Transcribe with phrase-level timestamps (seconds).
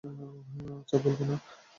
[0.03, 1.35] আচ্ছা, বলবো না।